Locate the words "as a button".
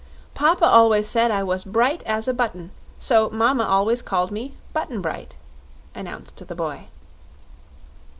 2.07-2.71